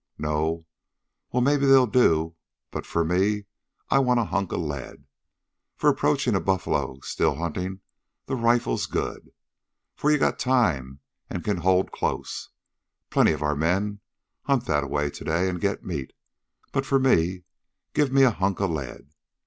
"No? 0.17 0.65
Well, 1.31 1.41
maybe 1.41 1.65
so 1.65 1.67
they'll 1.69 1.85
do; 1.85 2.35
but 2.71 2.87
fer 2.87 3.03
me, 3.03 3.45
I 3.91 3.99
want 3.99 4.19
a 4.19 4.23
hunk 4.25 4.51
o' 4.51 4.57
lead. 4.57 5.05
Fer 5.77 5.89
approachin' 5.89 6.33
a 6.33 6.39
buffler, 6.39 6.95
still 7.03 7.35
huntin', 7.35 7.81
the 8.25 8.35
rifle's 8.35 8.87
good, 8.87 9.29
fer 9.95 10.09
ye 10.09 10.17
got 10.17 10.39
time 10.39 11.01
an' 11.29 11.43
kin 11.43 11.57
hold 11.57 11.91
close. 11.91 12.49
Plenty 13.11 13.35
o' 13.35 13.41
our 13.45 13.55
men'll 13.55 13.99
hunt 14.45 14.63
thataway 14.63 15.11
to 15.13 15.23
day, 15.23 15.47
an' 15.47 15.59
git 15.59 15.85
meat; 15.85 16.13
but 16.71 16.83
fer 16.83 16.97
me, 16.97 17.43
give 17.93 18.11
me 18.11 18.23
a 18.23 18.31
hunk 18.31 18.59
o' 18.59 18.65
lead. 18.67 19.07